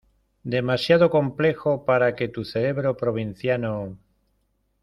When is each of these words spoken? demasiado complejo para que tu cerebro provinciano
demasiado 0.43 1.11
complejo 1.11 1.85
para 1.85 2.15
que 2.15 2.27
tu 2.27 2.43
cerebro 2.43 2.97
provinciano 2.97 3.99